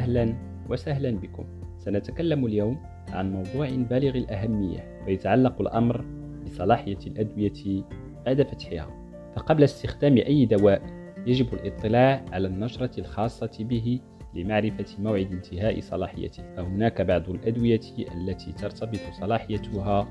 أهلا 0.00 0.34
وسهلا 0.68 1.10
بكم. 1.10 1.44
سنتكلم 1.78 2.46
اليوم 2.46 2.82
عن 3.08 3.32
موضوع 3.32 3.68
بالغ 3.70 4.16
الأهمية 4.16 5.04
ويتعلق 5.06 5.60
الأمر 5.60 6.04
بصلاحية 6.44 6.98
الأدوية 7.06 7.84
بعد 8.26 8.42
فتحها. 8.42 8.88
فقبل 9.36 9.64
استخدام 9.64 10.16
أي 10.16 10.46
دواء 10.46 10.82
يجب 11.26 11.54
الاطلاع 11.54 12.24
على 12.32 12.48
النشرة 12.48 13.00
الخاصة 13.00 13.50
به 13.60 14.00
لمعرفة 14.34 15.02
موعد 15.02 15.32
انتهاء 15.32 15.80
صلاحيته. 15.80 16.42
فهناك 16.56 17.02
بعض 17.02 17.30
الأدوية 17.30 17.80
التي 18.14 18.52
ترتبط 18.52 19.00
صلاحيتها 19.20 20.08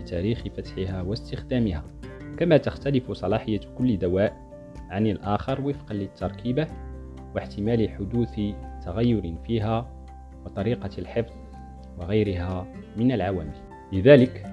بتاريخ 0.00 0.44
فتحها 0.56 1.02
واستخدامها. 1.02 1.84
كما 2.36 2.56
تختلف 2.56 3.12
صلاحية 3.12 3.60
كل 3.78 3.98
دواء 3.98 4.36
عن 4.90 5.06
الآخر 5.06 5.60
وفقا 5.60 5.94
للتركيبة 5.94 6.66
واحتمال 7.34 7.90
حدوث 7.90 8.40
تغير 8.84 9.34
فيها 9.46 9.92
وطريقة 10.44 10.90
الحفظ 10.98 11.32
وغيرها 11.98 12.66
من 12.96 13.12
العوامل. 13.12 13.56
لذلك 13.92 14.46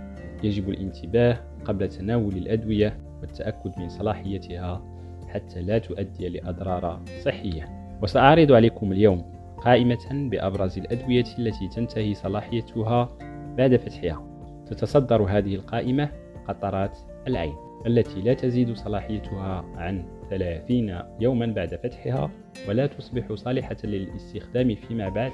يجب 0.44 0.70
الانتباه 0.70 1.38
قبل 1.66 1.90
تناول 1.90 2.34
الأدوية 2.34 2.98
والتأكد 3.22 3.80
من 3.80 3.90
صلاحيتها 3.90 4.84
حتى 5.28 5.62
لا 5.62 5.78
تؤدي 5.78 6.30
لأضرار 6.30 7.02
صحية. 7.22 7.90
وسأعرض 8.02 8.52
عليكم 8.52 8.92
اليوم 8.92 9.26
قائمة 9.58 10.30
بأبرز 10.30 10.78
الأدوية 10.78 11.26
التي 11.40 11.68
تنتهي 11.68 12.14
صلاحيتها 12.14 13.10
بعد 13.58 13.76
فتحها. 13.76 14.24
تتصدر 14.66 15.24
هذه 15.24 15.56
القائمة 15.56 16.10
قطرات 16.48 16.98
العين 17.28 17.56
التي 17.86 18.22
لا 18.22 18.34
تزيد 18.34 18.74
صلاحيتها 18.74 19.66
عن 19.76 20.06
30 20.30 21.02
يوما 21.20 21.46
بعد 21.46 21.76
فتحها 21.76 22.32
ولا 22.68 22.88
تصبح 22.88 23.34
صالحة 23.34 23.78
للاستخدام 23.84 24.76
فيما 24.76 25.10
بعد 25.10 25.32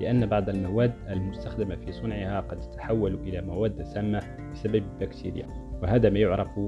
لأن 0.00 0.26
بعض 0.26 0.48
المواد 0.48 0.92
المستخدمة 1.08 1.76
في 1.76 1.92
صنعها 1.92 2.40
قد 2.40 2.60
تتحول 2.60 3.14
إلى 3.14 3.40
مواد 3.40 3.82
سامة 3.82 4.22
بسبب 4.52 4.74
البكتيريا 4.74 5.46
وهذا 5.82 6.10
ما 6.10 6.18
يعرف 6.18 6.60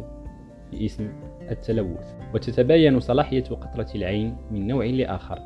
باسم 0.72 1.08
التلوث. 1.50 2.14
وتتباين 2.34 3.00
صلاحية 3.00 3.44
قطرة 3.44 3.88
العين 3.94 4.36
من 4.50 4.66
نوع 4.66 4.84
لآخر 4.84 5.38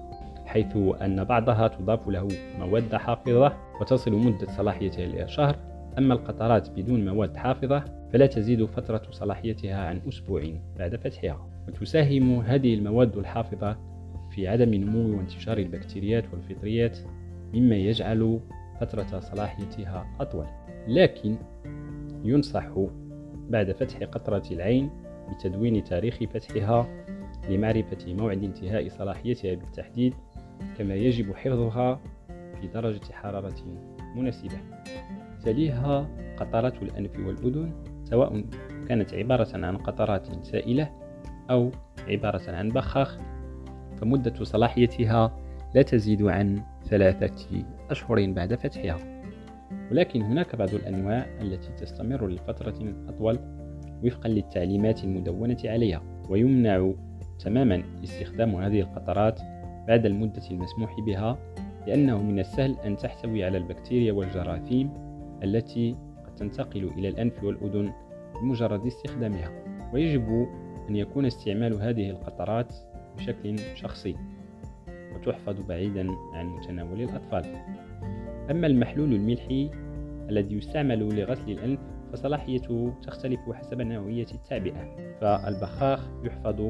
حيث 0.47 0.77
أن 1.03 1.25
بعضها 1.25 1.69
تضاف 1.69 2.09
له 2.09 2.29
مواد 2.59 2.95
حافظة 2.95 3.53
وتصل 3.81 4.13
مدة 4.13 4.47
صلاحيتها 4.47 5.05
إلى 5.05 5.29
شهر 5.29 5.57
أما 5.99 6.15
القطرات 6.15 6.71
بدون 6.71 7.05
مواد 7.15 7.37
حافظة 7.37 7.85
فلا 8.13 8.27
تزيد 8.27 8.65
فترة 8.65 9.03
صلاحيتها 9.11 9.87
عن 9.87 10.01
أسبوع 10.09 10.43
بعد 10.79 10.97
فتحها. 10.97 11.49
وتساهم 11.69 12.41
هذه 12.41 12.75
المواد 12.75 13.17
الحافظة 13.17 13.77
في 14.31 14.49
عدم 14.49 14.75
نمو 14.75 15.17
وانتشار 15.17 15.59
البكتيريات 15.59 16.25
والفطريات 16.33 16.99
مما 17.55 17.77
يجعل 17.77 18.41
فترة 18.81 19.21
صلاحيتها 19.21 20.07
أطول. 20.21 20.47
لكن 20.89 21.37
ينصح 22.25 22.69
بعد 23.51 23.73
فتح 23.73 23.99
قطرة 23.99 24.43
العين 24.51 24.91
بتدوين 25.31 25.85
تاريخ 25.85 26.19
فتحها 26.35 27.05
لمعرفة 27.49 28.15
موعد 28.15 28.45
انتهاء 28.45 28.89
صلاحيتها 28.89 29.55
بالتحديد 29.55 30.15
كما 30.79 30.95
يجب 30.95 31.35
حفظها 31.35 32.01
في 32.61 32.67
درجة 32.75 33.13
حرارة 33.13 33.55
مناسبة. 34.17 34.59
تليها 35.45 36.09
قطرات 36.37 36.83
الأنف 36.83 37.19
والأذن 37.19 37.73
سواء 38.11 38.45
كانت 38.89 39.15
عبارة 39.15 39.49
عن 39.55 39.77
قطرات 39.77 40.45
سائلة 40.45 40.91
أو 41.51 41.71
عبارة 42.09 42.51
عن 42.51 42.69
بخاخ 42.69 43.19
فمدة 44.01 44.45
صلاحيتها 44.45 45.37
لا 45.75 45.83
تزيد 45.83 46.23
عن 46.23 46.63
ثلاثة 46.85 47.65
أشهر 47.91 48.33
بعد 48.33 48.55
فتحها. 48.55 48.97
ولكن 49.91 50.23
هناك 50.23 50.57
بعض 50.57 50.75
الأنواع 50.75 51.27
التي 51.41 51.73
تستمر 51.73 52.29
لفترة 52.29 52.95
أطول 53.09 53.39
وفقا 54.05 54.29
للتعليمات 54.29 55.05
المدونة 55.05 55.59
عليها 55.65 56.03
ويمنع 56.29 56.93
تماما 57.39 57.83
استخدام 58.05 58.55
هذه 58.55 58.81
القطرات 58.81 59.41
بعد 59.89 60.07
المدة 60.07 60.43
المسموح 60.51 61.01
بها 61.01 61.39
لأنه 61.87 62.23
من 62.23 62.39
السهل 62.39 62.77
أن 62.85 62.97
تحتوي 62.97 63.45
على 63.45 63.59
البكتيريا 63.59 64.13
والجراثيم 64.13 64.91
التي 65.43 65.97
تنتقل 66.39 66.91
إلى 66.99 67.09
الأنف 67.09 67.45
والأذن 67.45 67.93
بمجرد 68.43 68.87
استخدامها 68.87 69.51
ويجب 69.93 70.49
أن 70.89 70.97
يكون 70.97 71.27
استعمال 71.27 71.75
هذه 71.75 72.11
القطرات 72.11 72.75
بشكل 73.17 73.59
شخصي 73.75 74.17
وتحفظ 75.15 75.61
بعيدا 75.61 76.07
عن 76.35 76.47
متناول 76.47 77.03
الأطفال. 77.03 77.45
أما 78.51 78.67
المحلول 78.67 79.13
الملحي 79.15 79.71
الذي 80.31 80.57
يستعمل 80.57 81.21
لغسل 81.21 81.51
الأنف 81.51 81.81
فصلاحيته 82.13 82.93
تختلف 83.03 83.41
حسب 83.53 83.81
نوعية 83.81 84.27
التعبئة 84.35 85.15
فالبخاخ 85.21 86.09
يحفظ 86.25 86.61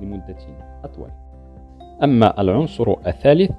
لمدة 0.00 0.38
أطول. 0.84 1.10
أما 2.02 2.40
العنصر 2.40 2.94
الثالث 3.06 3.50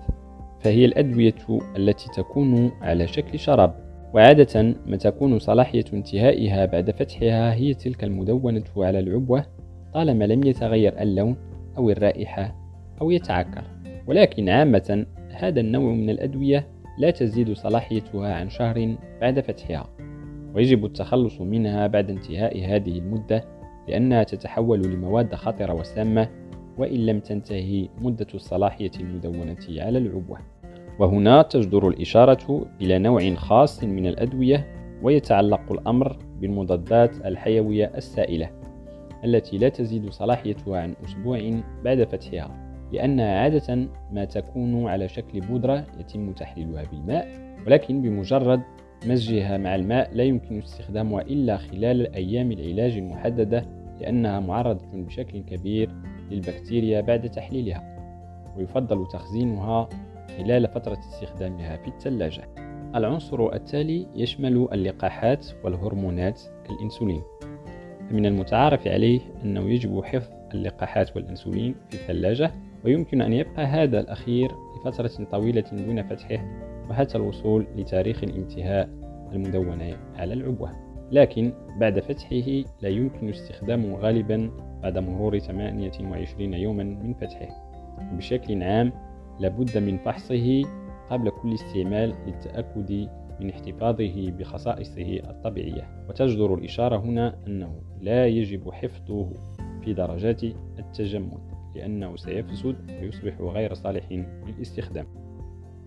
فهي 0.60 0.86
الأدوية 0.86 1.36
التي 1.76 2.10
تكون 2.10 2.72
على 2.82 3.08
شكل 3.08 3.40
شراب. 3.40 3.89
وعادة 4.14 4.76
ما 4.88 4.98
تكون 4.98 5.40
صلاحية 5.40 5.86
انتهائها 5.94 6.66
بعد 6.66 6.92
فتحها 6.92 7.54
هي 7.54 7.74
تلك 7.74 8.04
المدونة 8.04 8.64
على 8.78 9.00
العبوة 9.00 9.46
طالما 9.94 10.26
لم 10.26 10.44
يتغير 10.44 11.02
اللون 11.02 11.36
أو 11.78 11.90
الرائحة 11.90 12.56
أو 13.02 13.12
يتعكر. 13.12 13.64
ولكن 14.08 14.50
عامة 14.50 15.06
هذا 15.32 15.60
النوع 15.60 15.94
من 15.94 16.10
الأدوية 16.10 16.68
لا 17.00 17.12
تزيد 17.12 17.54
صلاحيتها 17.54 18.34
عن 18.34 18.50
شهر 18.50 18.96
بعد 19.22 19.40
فتحها. 19.40 19.90
ويجب 20.56 20.86
التخلص 20.86 21.42
منها 21.42 21.88
بعد 21.88 22.10
انتهاء 22.10 22.66
هذه 22.66 23.00
المدة 23.00 23.44
لأنها 23.88 24.24
تتحول 24.24 24.82
لمواد 24.82 25.36
خطرة 25.36 25.74
وسامة 25.74 26.30
وإن 26.78 27.06
لم 27.06 27.20
تنتهي 27.20 27.90
مدة 28.02 28.28
الصلاحية 28.34 28.92
المدونة 29.00 29.58
على 29.70 29.98
العبوة. 29.98 30.40
وهنا 31.00 31.42
تجدر 31.42 31.88
الإشارة 31.88 32.66
إلى 32.82 33.00
نوع 33.00 33.34
خاص 33.34 33.84
من 33.84 34.06
الأدوية 34.06 34.68
ويتعلق 35.04 35.72
الأمر 35.72 36.18
بالمضادات 36.42 37.26
الحيوية 37.26 37.92
السائلة 37.96 38.50
التي 39.24 39.58
لا 39.58 39.70
تزيد 39.70 40.10
صلاحيتها 40.10 40.82
عن 40.82 40.96
أسبوع 41.06 41.62
بعد 41.84 42.04
فتحها 42.04 42.70
لأنها 42.94 43.40
عادة 43.40 43.88
ما 44.12 44.26
تكون 44.26 44.88
على 44.88 45.08
شكل 45.08 45.40
بودرة 45.40 45.86
يتم 46.00 46.32
تحليلها 46.32 46.84
بالماء 46.84 47.28
ولكن 47.68 48.02
بمجرد 48.02 48.62
مزجها 49.08 49.58
مع 49.58 49.76
الماء 49.76 50.10
لا 50.14 50.24
يمكن 50.24 50.58
استخدامها 50.58 51.22
إلا 51.22 51.58
خلال 51.58 52.16
أيام 52.16 52.52
العلاج 52.52 52.98
المحددة 52.98 53.66
لأنها 54.02 54.40
معرضة 54.40 54.88
بشكل 54.94 55.40
كبير 55.40 55.90
للبكتيريا 56.32 57.02
بعد 57.02 57.30
تحليلها 57.30 57.96
ويفضل 58.58 59.08
تخزينها 59.08 59.90
خلال 60.40 60.68
فترة 60.68 61.00
استخدامها 61.00 61.78
في 61.78 61.88
الثلاجة. 61.88 62.42
العنصر 62.96 63.54
التالي 63.54 64.08
يشمل 64.16 64.68
اللقاحات 64.74 65.48
والهرمونات 65.64 66.42
كالإنسولين. 66.68 67.22
فمن 68.10 68.26
المتعارف 68.26 68.88
عليه 68.88 69.20
أنه 69.44 69.70
يجب 69.70 70.04
حفظ 70.04 70.32
اللقاحات 70.54 71.16
والأنسولين 71.16 71.76
في 71.90 71.96
الثلاجة 71.96 72.52
ويمكن 72.86 73.22
أن 73.22 73.34
يبقى 73.34 73.66
هذا 73.66 74.00
الأخير 74.00 74.52
لفترة 74.78 75.26
طويلة 75.32 75.64
دون 75.72 76.04
فتحه 76.04 76.46
وحتى 76.90 77.18
الوصول 77.18 77.68
لتاريخ 77.76 78.24
الانتهاء 78.24 78.90
المدون 79.32 79.82
على 80.16 80.34
العبوة. 80.34 80.72
لكن 81.12 81.54
بعد 81.80 82.00
فتحه 82.00 82.64
لا 82.82 82.90
يمكن 82.90 83.30
استخدامه 83.30 83.98
غالبا 83.98 84.52
بعد 84.84 84.98
مرور 84.98 85.40
28 85.40 86.54
يوما 86.54 86.84
من 86.84 87.14
فتحه. 87.14 87.70
بشكل 88.14 88.64
عام 88.64 89.09
لابد 89.40 89.78
من 89.78 89.98
فحصه 89.98 90.62
قبل 91.10 91.30
كل 91.30 91.54
استعمال 91.54 92.16
للتأكد 92.28 93.08
من 93.40 93.50
احتفاظه 93.50 94.32
بخصائصه 94.32 95.20
الطبيعية. 95.30 96.06
وتجدر 96.10 96.54
الإشارة 96.54 96.98
هنا 96.98 97.36
أنه 97.48 97.82
لا 98.02 98.28
يجب 98.28 98.72
حفظه 98.72 99.30
في 99.84 99.94
درجات 99.94 100.44
التجمد 100.80 101.40
لأنه 101.76 102.16
سيفسد 102.16 102.76
ويصبح 103.02 103.42
غير 103.42 103.74
صالح 103.74 104.12
للاستخدام. 104.48 105.06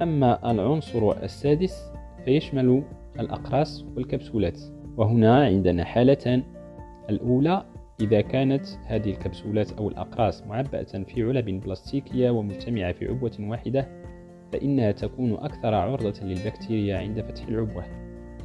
أما 0.02 0.50
العنصر 0.50 1.22
السادس 1.22 1.92
فيشمل 2.24 2.82
الأقراص 3.20 3.84
والكبسولات. 3.96 4.60
وهنا 4.96 5.44
عندنا 5.44 5.84
حالتان 5.84 6.42
الأولى 7.10 7.64
إذا 8.00 8.20
كانت 8.20 8.66
هذه 8.86 9.10
الكبسولات 9.10 9.72
أو 9.72 9.88
الأقراص 9.88 10.42
معبأة 10.42 10.82
في 10.82 11.22
علب 11.22 11.44
بلاستيكية 11.44 12.30
ومجتمعة 12.30 12.92
في 12.92 13.08
عبوة 13.08 13.32
واحدة 13.40 13.88
فإنها 14.52 14.92
تكون 14.92 15.32
أكثر 15.32 15.74
عرضة 15.74 16.20
للبكتيريا 16.22 16.98
عند 16.98 17.20
فتح 17.20 17.46
العبوة 17.48 17.84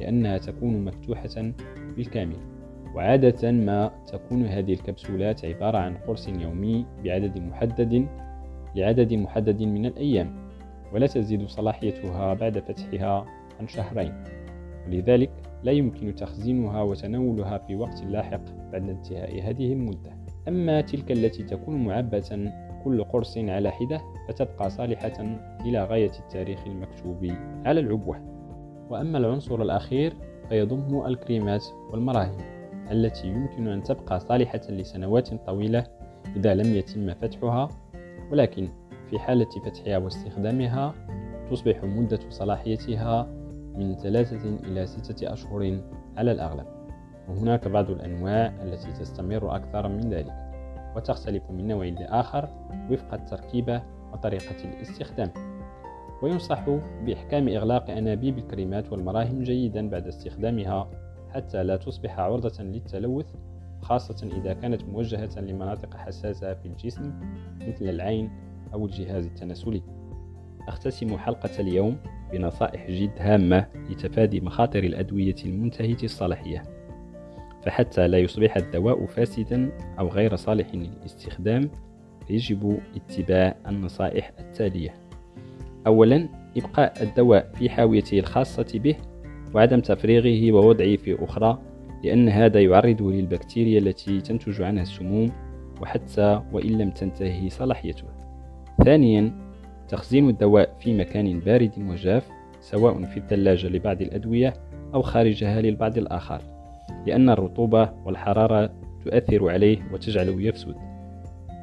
لأنها 0.00 0.38
تكون 0.38 0.84
مفتوحة 0.84 1.52
بالكامل 1.96 2.36
وعادة 2.94 3.52
ما 3.52 3.90
تكون 4.06 4.46
هذه 4.46 4.72
الكبسولات 4.72 5.44
عبارة 5.44 5.78
عن 5.78 5.96
قرص 5.96 6.28
يومي 6.28 6.86
بعدد 7.04 7.38
محدد 7.38 8.06
لعدد 8.74 9.14
محدد 9.14 9.62
من 9.62 9.86
الأيام 9.86 10.48
ولا 10.92 11.06
تزيد 11.06 11.48
صلاحيتها 11.48 12.34
بعد 12.34 12.58
فتحها 12.58 13.26
عن 13.60 13.68
شهرين 13.68 14.24
ولذلك 14.86 15.30
لا 15.62 15.72
يمكن 15.72 16.14
تخزينها 16.14 16.82
وتناولها 16.82 17.58
في 17.58 17.76
وقت 17.76 18.02
لاحق 18.02 18.40
بعد 18.72 18.88
انتهاء 18.88 19.42
هذه 19.42 19.72
المدة. 19.72 20.10
أما 20.48 20.80
تلك 20.80 21.12
التي 21.12 21.42
تكون 21.42 21.84
معبة 21.84 22.52
كل 22.84 23.04
قرص 23.04 23.38
على 23.38 23.70
حدة 23.70 24.00
فتبقى 24.28 24.70
صالحة 24.70 25.38
إلى 25.60 25.84
غاية 25.84 26.12
التاريخ 26.18 26.66
المكتوب 26.66 27.32
على 27.64 27.80
العبوة. 27.80 28.20
وأما 28.90 29.18
العنصر 29.18 29.62
الأخير 29.62 30.14
فيضم 30.48 31.06
الكريمات 31.06 31.64
والمراهم 31.92 32.36
التي 32.90 33.28
يمكن 33.28 33.68
أن 33.68 33.82
تبقى 33.82 34.20
صالحة 34.20 34.60
لسنوات 34.68 35.34
طويلة 35.46 35.86
إذا 36.36 36.54
لم 36.54 36.74
يتم 36.74 37.14
فتحها 37.14 37.68
ولكن 38.32 38.68
في 39.10 39.18
حالة 39.18 39.48
فتحها 39.64 39.98
واستخدامها 39.98 40.94
تصبح 41.50 41.84
مدة 41.84 42.20
صلاحيتها 42.28 43.37
من 43.78 43.96
ثلاثة 43.96 44.56
إلى 44.64 44.86
ستة 44.86 45.32
أشهر 45.32 45.80
على 46.16 46.32
الأغلب 46.32 46.66
وهناك 47.28 47.68
بعض 47.68 47.90
الأنواع 47.90 48.46
التي 48.62 48.92
تستمر 48.92 49.56
أكثر 49.56 49.88
من 49.88 50.10
ذلك 50.10 50.34
وتختلف 50.96 51.50
من 51.50 51.68
نوع 51.68 51.84
لآخر 51.84 52.48
وفق 52.90 53.14
التركيبة 53.14 53.82
وطريقة 54.12 54.64
الاستخدام. 54.64 55.30
وينصح 56.22 56.64
بإحكام 57.04 57.48
إغلاق 57.48 57.90
أنابيب 57.90 58.38
الكريمات 58.38 58.92
والمراهم 58.92 59.42
جيدا 59.42 59.88
بعد 59.88 60.06
استخدامها 60.06 60.90
حتى 61.30 61.62
لا 61.62 61.76
تصبح 61.76 62.18
عرضة 62.18 62.62
للتلوث 62.62 63.26
خاصة 63.82 64.26
إذا 64.26 64.52
كانت 64.52 64.84
موجهة 64.84 65.40
لمناطق 65.40 65.96
حساسة 65.96 66.54
في 66.54 66.66
الجسم 66.66 67.12
مثل 67.60 67.84
العين 67.84 68.30
أو 68.74 68.86
الجهاز 68.86 69.26
التناسلي. 69.26 69.82
أختتم 70.68 71.16
حلقة 71.16 71.60
اليوم 71.60 71.96
بنصائح 72.32 72.90
جد 72.90 73.10
هامة 73.18 73.66
لتفادي 73.90 74.40
مخاطر 74.40 74.84
الأدوية 74.84 75.34
المنتهية 75.46 76.02
الصلاحية. 76.04 76.62
فحتى 77.62 78.08
لا 78.08 78.18
يصبح 78.18 78.56
الدواء 78.56 79.06
فاسدا 79.06 79.70
أو 79.98 80.08
غير 80.08 80.36
صالح 80.36 80.74
للاستخدام 80.74 81.70
يجب 82.30 82.78
اتباع 82.96 83.56
النصائح 83.68 84.32
التالية. 84.38 84.94
أولا 85.86 86.28
إبقاء 86.56 87.02
الدواء 87.02 87.52
في 87.54 87.70
حاويته 87.70 88.18
الخاصة 88.18 88.66
به 88.74 88.96
وعدم 89.54 89.80
تفريغه 89.80 90.52
ووضعه 90.52 90.96
في 90.96 91.24
أخرى 91.24 91.58
لأن 92.04 92.28
هذا 92.28 92.60
يعرضه 92.60 93.12
للبكتيريا 93.12 93.78
التي 93.78 94.20
تنتج 94.20 94.62
عنها 94.62 94.82
السموم 94.82 95.32
وحتى 95.80 96.42
وإن 96.52 96.78
لم 96.78 96.90
تنتهي 96.90 97.50
صلاحيته. 97.50 98.04
ثانيا 98.84 99.47
تخزين 99.88 100.28
الدواء 100.28 100.76
في 100.80 100.94
مكان 100.94 101.40
بارد 101.40 101.72
وجاف 101.78 102.28
سواء 102.60 103.04
في 103.04 103.16
الثلاجة 103.16 103.66
لبعض 103.66 104.02
الأدوية 104.02 104.54
أو 104.94 105.02
خارجها 105.02 105.60
للبعض 105.60 105.98
الآخر 105.98 106.42
لأن 107.06 107.30
الرطوبة 107.30 107.90
والحرارة 108.04 108.70
تؤثر 109.04 109.50
عليه 109.50 109.78
وتجعله 109.92 110.42
يفسد. 110.42 110.74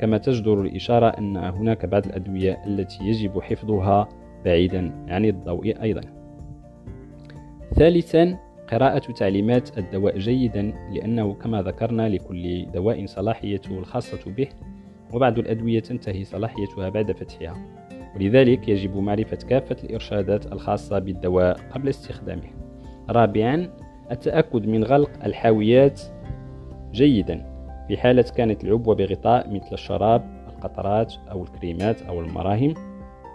كما 0.02 0.18
تجدر 0.18 0.62
الإشارة 0.62 1.08
أن 1.08 1.38
هناك 1.38 1.86
بعض 1.86 2.06
الأدوية 2.06 2.64
التي 2.68 3.04
يجب 3.04 3.42
حفظها 3.42 4.10
بعيدا 4.46 5.06
عن 5.08 5.26
الضوء 5.26 5.82
أيضا. 5.82 6.02
ثالثا 7.76 8.38
قراءة 8.72 9.12
تعليمات 9.12 9.78
الدواء 9.78 10.18
جيدا 10.18 10.74
لأنه 10.92 11.34
كما 11.34 11.62
ذكرنا 11.62 12.10
لكل 12.10 12.66
دواء 12.74 13.06
صلاحيته 13.06 13.80
الخاصة 13.80 14.32
به 14.32 14.48
وبعض 15.14 15.40
الأدوية 15.40 15.80
تنتهي 15.80 16.24
صلاحيتها 16.24 16.90
بعد 16.90 17.12
فتحها. 17.12 17.85
ولذلك 18.16 18.68
يجب 18.68 18.98
معرفة 18.98 19.38
كافة 19.38 19.76
الإرشادات 19.84 20.54
الخاصة 20.54 21.00
بالدواء 21.00 21.58
قبل 21.72 21.90
استخدامه. 21.90 22.50
رابعا 23.10 23.70
التأكد 24.12 24.68
من 24.68 24.84
غلق 24.84 25.10
الحاويات 25.26 26.02
جيدا 26.92 27.46
في 27.88 27.98
حالة 27.98 28.26
كانت 28.38 28.64
العبوة 28.64 28.96
بغطاء 28.96 29.54
مثل 29.54 29.74
الشراب 29.74 30.46
القطرات 30.48 31.14
أو 31.32 31.44
الكريمات 31.44 32.02
أو 32.02 32.20
المراهم. 32.20 32.74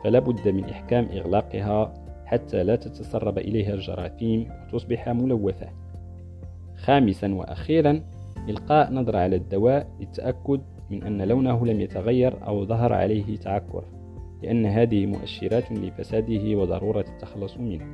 فلا 0.05 0.19
بد 0.19 0.49
من 0.49 0.65
إحكام 0.65 1.09
إغلاقها 1.13 1.95
حتى 2.27 2.63
لا 2.63 2.77
تتسرب 2.77 3.39
إليها 3.39 3.75
الجراثيم 3.75 4.51
وتصبح 4.67 5.09
ملوثة. 5.09 5.69
خامسا 6.77 7.35
وأخيرا 7.35 8.03
إلقاء 8.49 8.93
نظرة 8.93 9.19
على 9.19 9.37
الدواء 9.37 9.87
للتأكد 10.01 10.61
من 10.91 11.03
أن 11.03 11.23
لونه 11.23 11.67
لم 11.67 11.81
يتغير 11.81 12.47
أو 12.47 12.65
ظهر 12.65 12.93
عليه 12.93 13.37
تعكر. 13.37 13.85
لأن 14.43 14.67
هذه 14.67 15.07
مؤشرات 15.07 15.73
لفساده 15.73 16.59
وضرورة 16.59 17.05
التخلص 17.09 17.57
منه. 17.57 17.87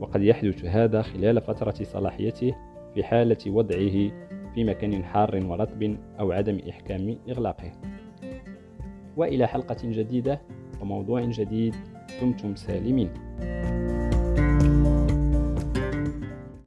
وقد 0.00 0.22
يحدث 0.22 0.64
هذا 0.64 1.02
خلال 1.02 1.40
فترة 1.40 1.84
صلاحيته 1.84 2.54
في 2.94 3.04
حالة 3.04 3.38
وضعه 3.46 4.10
في 4.54 4.64
مكان 4.64 5.04
حار 5.04 5.46
ورطب 5.46 5.96
أو 6.20 6.32
عدم 6.32 6.58
إحكام 6.68 7.18
إغلاقه. 7.28 7.72
وإلى 9.16 9.46
حلقة 9.46 9.76
جديدة 9.84 10.40
وموضوع 10.80 11.24
جديد 11.24 11.74
دمتم 12.22 12.54
سالمين. 12.54 13.10